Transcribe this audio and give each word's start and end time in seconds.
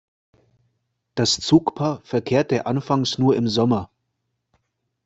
Das 1.13 1.37
Zugpaar 1.39 2.01
verkehrte 2.03 2.65
anfangs 2.65 3.19
nur 3.19 3.35
im 3.35 3.47
Sommer. 3.47 3.91